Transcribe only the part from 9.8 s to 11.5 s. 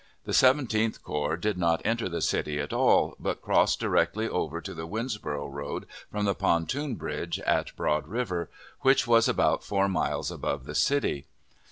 miles above the city.